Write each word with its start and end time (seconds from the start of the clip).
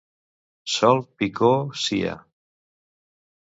Sol 0.75 1.01
Picó 1.19 1.51
Cia. 1.83 2.17